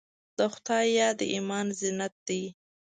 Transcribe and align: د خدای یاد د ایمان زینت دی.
د 0.37 0.39
خدای 0.53 0.85
یاد 0.97 1.15
د 1.19 1.21
ایمان 1.33 1.67
زینت 1.79 2.13
دی. 2.27 2.43